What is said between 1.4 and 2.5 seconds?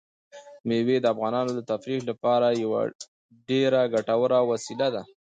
د تفریح لپاره